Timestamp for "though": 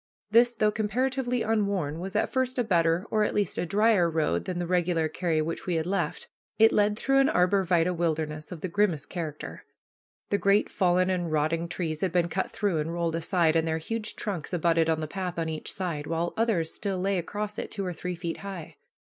0.55-0.71